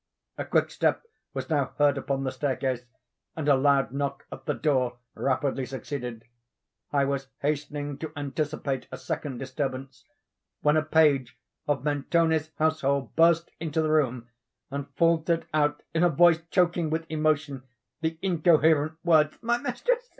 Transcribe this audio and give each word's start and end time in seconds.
A 0.39 0.45
quick 0.45 0.71
step 0.71 1.03
was 1.35 1.47
now 1.47 1.75
heard 1.77 1.95
upon 1.95 2.23
the 2.23 2.31
staircase, 2.31 2.85
and 3.35 3.47
a 3.47 3.53
loud 3.55 3.91
knock 3.91 4.25
at 4.31 4.47
the 4.47 4.55
door 4.55 4.97
rapidly 5.13 5.63
succeeded. 5.63 6.23
I 6.91 7.05
was 7.05 7.27
hastening 7.41 7.99
to 7.99 8.11
anticipate 8.15 8.87
a 8.91 8.97
second 8.97 9.37
disturbance, 9.37 10.03
when 10.61 10.75
a 10.75 10.81
page 10.81 11.37
of 11.67 11.83
Mentoni's 11.83 12.49
household 12.57 13.15
burst 13.15 13.51
into 13.59 13.83
the 13.83 13.91
room, 13.91 14.27
and 14.71 14.87
faltered 14.95 15.45
out, 15.53 15.83
in 15.93 16.01
a 16.01 16.09
voice 16.09 16.41
choking 16.49 16.89
with 16.89 17.05
emotion, 17.07 17.61
the 18.01 18.17
incoherent 18.23 18.97
words, 19.05 19.37
"My 19.43 19.59
mistress! 19.59 20.09